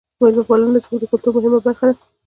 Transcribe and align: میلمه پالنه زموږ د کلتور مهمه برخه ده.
میلمه 0.21 0.43
پالنه 0.49 0.79
زموږ 0.83 0.99
د 1.01 1.05
کلتور 1.11 1.31
مهمه 1.35 1.59
برخه 1.65 1.85
ده. 1.89 1.93